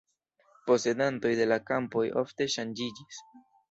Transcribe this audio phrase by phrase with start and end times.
[0.69, 3.27] Posedantoj de la kampoj ofte ŝanĝiĝis.